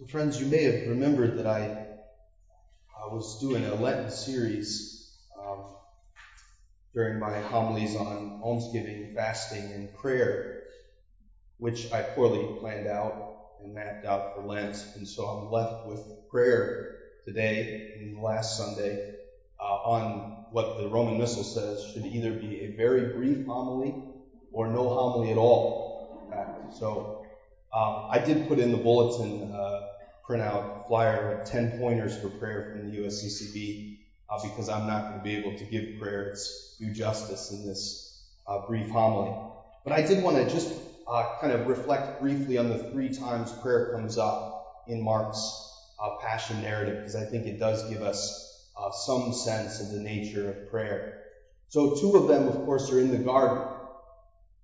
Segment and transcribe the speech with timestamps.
[0.00, 1.76] So, friends, you may have remembered that I,
[2.98, 5.62] I was doing a Lenten series um,
[6.94, 10.60] during my homilies on almsgiving, fasting, and prayer,
[11.58, 13.12] which I poorly planned out
[13.62, 14.74] and mapped out for Lent.
[14.94, 16.94] And so I'm left with prayer
[17.26, 19.02] today and last Sunday
[19.60, 23.98] uh, on what the Roman Missal says should either be a very brief homily
[24.50, 26.70] or no homily at all.
[26.72, 27.20] So
[27.72, 29.80] um, I did put in the bulletin uh,
[30.28, 33.96] printout flyer 10 pointers for prayer from the USCCB
[34.28, 37.66] uh, because I'm not going to be able to give prayer its due justice in
[37.66, 38.12] this
[38.46, 39.32] uh, brief homily.
[39.84, 40.68] But I did want to just
[41.06, 45.40] uh, kind of reflect briefly on the three times prayer comes up in Mark's
[46.02, 48.32] uh, passion narrative because I think it does give us
[48.76, 51.02] uh, some sense of the nature of prayer.
[51.68, 53.62] So two of them, of course, are in the Garden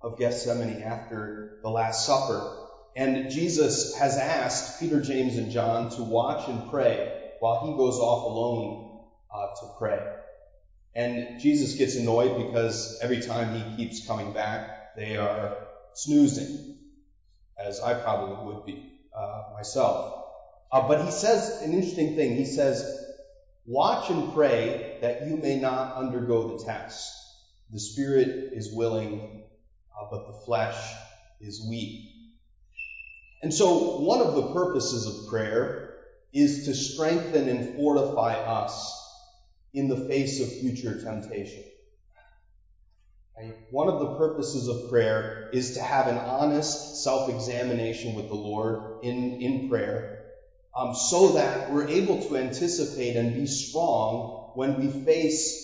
[0.00, 2.71] of Gethsemane after the Last Supper.
[2.96, 7.98] And Jesus has asked Peter, James, and John to watch and pray while he goes
[7.98, 9.00] off alone
[9.34, 10.00] uh, to pray.
[10.94, 15.56] And Jesus gets annoyed because every time he keeps coming back, they are
[15.94, 16.76] snoozing,
[17.58, 18.82] as I probably would be
[19.16, 20.24] uh, myself.
[20.70, 22.34] Uh, but he says an interesting thing.
[22.34, 22.84] He says,
[23.66, 27.12] Watch and pray that you may not undergo the test.
[27.70, 29.42] The spirit is willing,
[29.98, 30.76] uh, but the flesh
[31.40, 32.11] is weak.
[33.42, 35.90] And so one of the purposes of prayer
[36.32, 38.98] is to strengthen and fortify us
[39.74, 41.64] in the face of future temptation.
[43.70, 48.78] One of the purposes of prayer is to have an honest self-examination with the Lord
[49.02, 50.06] in, in prayer,
[50.76, 55.60] um, so that we're able to anticipate and be strong when we face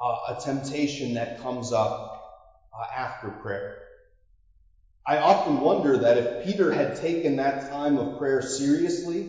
[0.00, 1.96] uh, a temptation that comes up
[2.72, 3.74] uh, after prayer.
[5.06, 9.28] I often wonder that if Peter had taken that time of prayer seriously,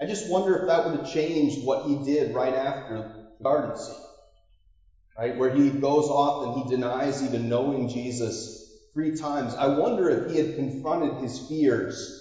[0.00, 3.76] I just wonder if that would have changed what he did right after the garden
[3.76, 4.02] scene.
[5.18, 5.36] Right?
[5.36, 8.52] Where he goes off and he denies even knowing Jesus
[8.94, 9.54] three times.
[9.54, 12.14] I wonder if he had confronted his fears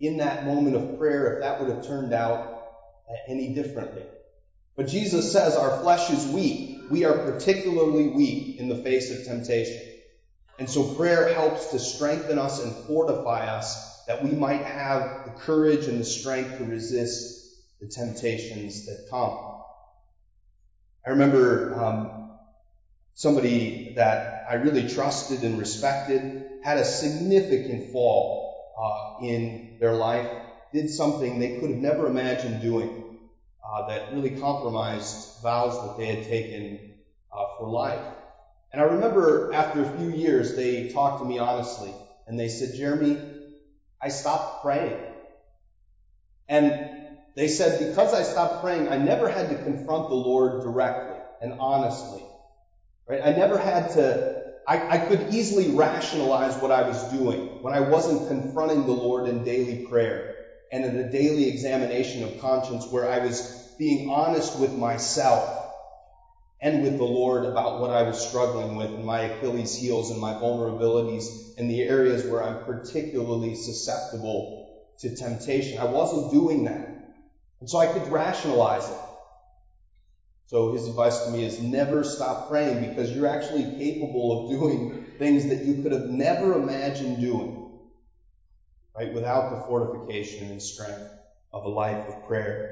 [0.00, 2.42] in that moment of prayer, if that would have turned out
[3.28, 4.08] any differently.
[4.76, 6.60] But Jesus says our flesh is weak.
[6.90, 9.82] We are particularly weak in the face of temptation.
[10.58, 15.32] And so prayer helps to strengthen us and fortify us that we might have the
[15.32, 17.34] courage and the strength to resist
[17.80, 19.36] the temptations that come.
[21.06, 22.10] I remember um,
[23.14, 26.22] somebody that I really trusted and respected
[26.60, 28.38] had a significant fall
[28.76, 28.90] uh,
[29.20, 30.28] in their life,
[30.72, 32.94] did something they could have never imagined doing
[33.64, 36.80] uh, that really compromised vows that they had taken
[37.32, 38.02] uh, for life.
[38.72, 42.72] And I remember after a few years, they talked to me honestly, and they said,
[42.72, 43.24] Jeremy,
[44.02, 45.02] I stopped praying.
[46.48, 46.76] And
[47.34, 51.54] they said, because I stopped praying, I never had to confront the Lord directly and
[51.58, 52.28] honestly.
[53.08, 53.20] Right?
[53.22, 54.20] I never had to,
[54.66, 59.26] I, I could easily rationalize what I was doing when I wasn't confronting the Lord
[59.26, 60.24] in daily prayer
[60.72, 63.48] and in a daily examination of conscience where I was
[63.78, 65.48] being honest with myself
[66.60, 70.20] and with the Lord about what I was struggling with and my Achilles heels and
[70.20, 71.24] my vulnerabilities
[71.56, 74.52] and the areas where I'm particularly susceptible
[74.98, 75.78] to temptation.
[75.78, 76.88] I wasn't doing that.
[77.60, 78.98] And so I could rationalize it.
[80.46, 84.92] So his advice to me is never stop praying because you're actually capable of doing
[85.18, 87.52] things that you could have never imagined doing.
[88.94, 89.12] Right?
[89.12, 91.02] Without the fortification and strength
[91.52, 92.62] of a life of prayer.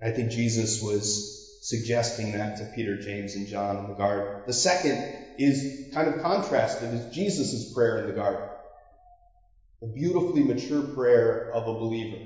[0.00, 1.26] I think Jesus was
[1.64, 4.42] suggesting that to Peter, James, and John in the garden.
[4.46, 5.02] The second
[5.38, 8.44] is kind of contrasted is Jesus' prayer in the garden.
[9.80, 12.18] The beautifully mature prayer of a believer,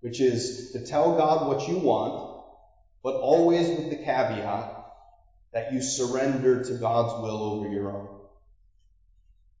[0.00, 2.18] which is to tell God what you want,
[3.02, 4.70] but always with the caveat
[5.52, 8.08] that you surrender to God's will over your own.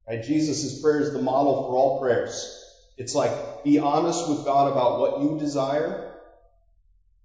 [0.08, 0.22] Right?
[0.22, 2.56] Jesus' prayer is the model for all prayers.
[2.96, 6.11] It's like, be honest with God about what you desire,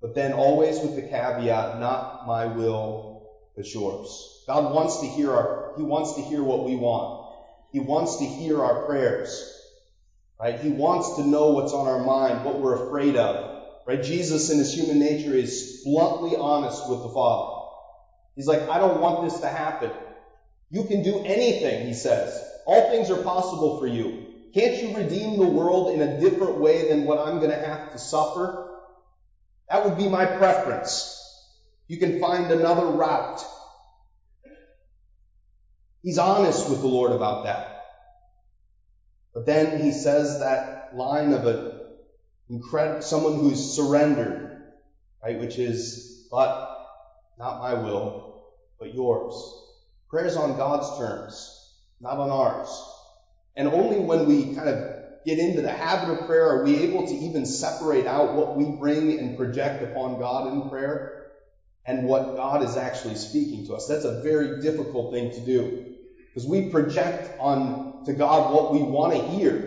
[0.02, 3.02] but then always with the caveat, not my will,
[3.56, 4.30] but yours.
[4.48, 7.10] God wants to hear our, He wants to hear what we want.
[7.72, 9.48] He wants to hear our prayers.
[10.40, 10.58] Right?
[10.58, 13.40] He wants to know what's on our mind, what we're afraid of.
[13.86, 14.02] Right?
[14.02, 17.46] Jesus in his human nature is bluntly honest with the Father.
[18.36, 19.94] He's like, I don't want this to happen.
[20.70, 22.44] You can do anything, he says.
[22.66, 24.16] All things are possible for you.
[24.54, 27.80] Can't you redeem the world in a different way than what I'm going to have
[27.92, 28.54] to suffer?
[29.70, 31.40] That would be my preference.
[31.88, 33.42] You can find another route.
[36.04, 37.64] He's honest with the Lord about that.
[39.34, 41.78] But then he says that line of a
[42.50, 44.40] incredible, someone who's surrendered,
[45.24, 45.38] right?
[45.40, 46.58] Which is, but
[47.38, 48.18] not my will,
[48.80, 49.56] but yours.
[50.10, 52.70] Prayer is on God's terms, not on ours.
[53.56, 54.78] And only when we kind of
[55.28, 58.72] get into the habit of prayer are we able to even separate out what we
[58.72, 61.04] bring and project upon God in prayer
[61.86, 63.88] and what God is actually speaking to us.
[63.88, 65.74] That's a very difficult thing to do
[66.30, 69.64] because we project on to God what we want to hear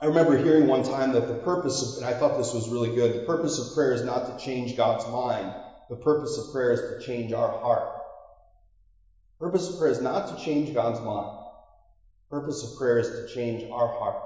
[0.00, 2.90] I remember hearing one time that the purpose of, and I thought this was really
[2.90, 5.54] good, the purpose of prayer is not to change God's mind.
[5.88, 7.88] The purpose of prayer is to change our heart.
[9.38, 11.30] The purpose of prayer is not to change God's mind.
[12.30, 14.18] Purpose of prayer is to change our heart.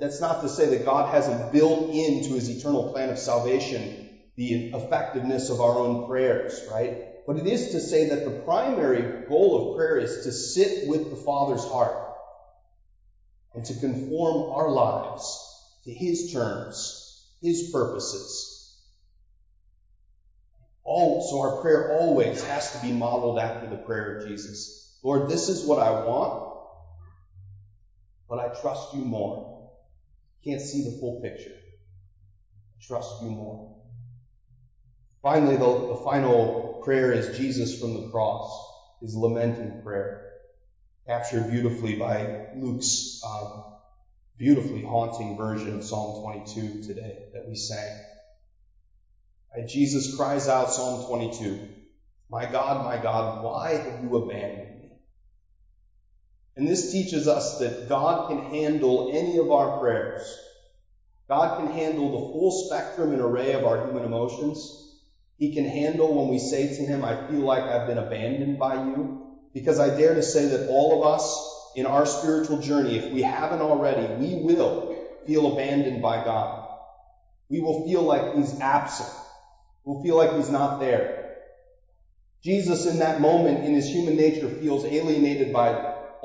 [0.00, 3.90] That's not to say that God hasn't built into his eternal plan of salvation
[4.36, 6.94] the effectiveness of our own prayers, right?
[7.26, 11.08] But it is to say that the primary goal of prayer is to sit with
[11.08, 11.96] the Father's heart
[13.54, 15.42] and to conform our lives
[15.84, 16.96] to His terms,
[17.40, 18.48] His purposes.
[20.84, 24.72] All, so our prayer always has to be modeled after the prayer of Jesus.
[25.06, 26.34] Lord, this is what I want,
[28.28, 29.38] but I trust you more.
[30.42, 31.54] Can't see the full picture.
[31.54, 33.68] I trust you more.
[35.22, 38.42] Finally, the, the final prayer is Jesus from the cross,
[39.00, 40.16] his lamenting prayer
[41.06, 43.62] captured beautifully by Luke's um,
[44.36, 47.94] beautifully haunting version of Psalm 22 today that we sang.
[49.54, 51.60] And Jesus cries out Psalm 22,
[52.28, 54.75] My God, my God, why have you abandoned me?
[56.56, 60.40] And this teaches us that God can handle any of our prayers.
[61.28, 64.74] God can handle the full spectrum and array of our human emotions.
[65.38, 68.74] He can handle when we say to Him, I feel like I've been abandoned by
[68.74, 69.12] you.
[69.52, 71.44] Because I dare to say that all of us
[71.74, 74.82] in our spiritual journey, if we haven't already, we will
[75.26, 76.52] feel abandoned by God.
[77.50, 79.10] We will feel like He's absent.
[79.84, 81.08] We'll feel like He's not there.
[82.42, 85.76] Jesus in that moment in His human nature feels alienated by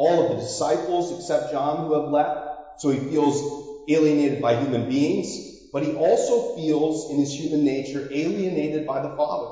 [0.01, 2.35] all of the disciples except John who have left.
[2.77, 3.45] So He feels
[3.87, 5.41] alienated by human beings,
[5.73, 9.49] but He also feels in His human nature alienated by the Father.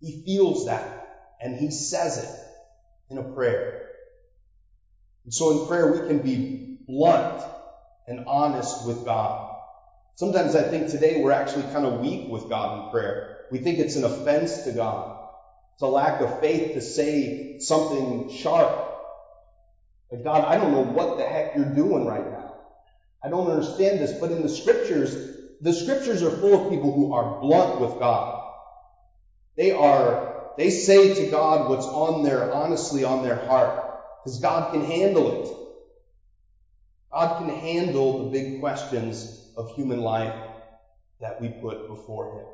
[0.00, 0.84] He feels that
[1.40, 2.32] and he says it
[3.10, 3.68] in a prayer.
[5.24, 6.46] And so in prayer, we can be
[6.88, 7.28] blunt
[8.06, 9.38] and honest with God.
[10.16, 13.20] Sometimes I think today we're actually kind of weak with God in prayer.
[13.50, 15.06] We think it's an offense to God.
[15.74, 18.78] It's a lack of faith to say something sharp.
[20.10, 22.52] Like, God, I don't know what the heck you're doing right now.
[23.22, 25.18] I don't understand this, but in the scriptures,
[25.60, 28.32] the scriptures are full of people who are blunt with God.
[29.56, 30.22] They are
[30.56, 33.74] they say to God what's on their, honestly on their heart.
[34.22, 35.48] Because God can handle it.
[37.12, 40.34] God can handle the big questions of human life
[41.20, 42.44] that we put before Him.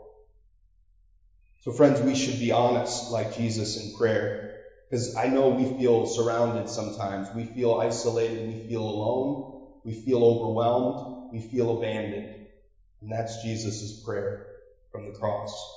[1.60, 4.46] So friends, we should be honest like Jesus in prayer.
[4.88, 7.30] Because I know we feel surrounded sometimes.
[7.32, 8.46] We feel isolated.
[8.46, 9.44] We feel alone.
[9.84, 11.00] We feel overwhelmed.
[11.30, 12.30] We feel abandoned.
[13.02, 14.40] And that's Jesus' prayer
[14.90, 15.76] from the cross.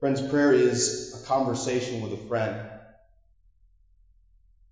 [0.00, 2.60] Friends, prayer is a conversation with a friend.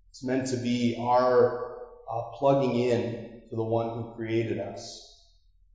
[0.09, 1.57] It's meant to be our
[2.05, 3.15] uh, plugging in
[3.49, 5.10] to the one who created us,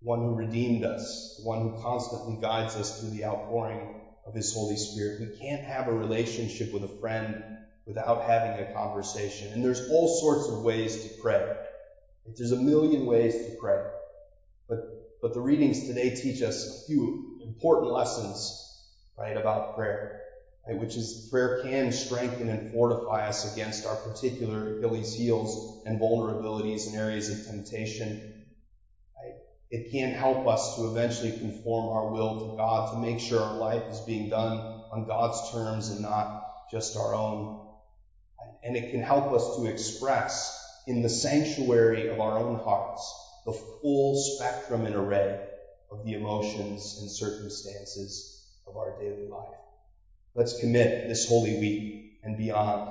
[0.02, 4.76] one who redeemed us, one who constantly guides us through the outpouring of His Holy
[4.76, 5.20] Spirit.
[5.20, 9.52] We can't have a relationship with a friend without having a conversation.
[9.52, 11.44] And there's all sorts of ways to pray.
[12.36, 13.80] There's a million ways to pray.
[14.68, 14.78] But,
[15.22, 18.66] but the readings today teach us a few important lessons
[19.16, 20.20] right, about prayer,
[20.66, 26.00] right, which is prayer can strengthen and fortify us against our particular Achilles heels and
[26.00, 28.45] vulnerabilities and areas of temptation.
[29.70, 33.58] It can help us to eventually conform our will to God to make sure our
[33.58, 37.58] life is being done on God's terms and not just our own.
[38.62, 40.52] And it can help us to express
[40.86, 45.36] in the sanctuary of our own hearts the full spectrum and array
[45.90, 49.54] of the emotions and circumstances of our daily life.
[50.34, 52.88] Let's commit this Holy Week and beyond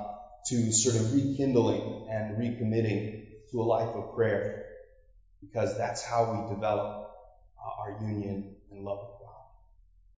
[0.48, 4.65] to sort of rekindling and recommitting to a life of prayer
[5.40, 6.90] because that's how we develop
[7.58, 9.00] uh, our union and love